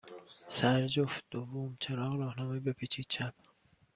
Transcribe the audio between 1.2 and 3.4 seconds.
دوم چراغ راهنمایی، بپیچید چپ.